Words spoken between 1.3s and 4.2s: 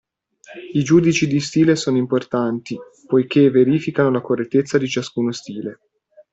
stile sono importanti poiché verificano la